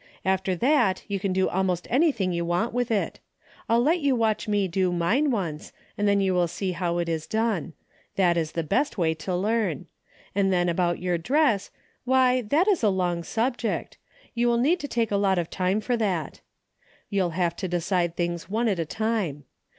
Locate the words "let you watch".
3.83-4.47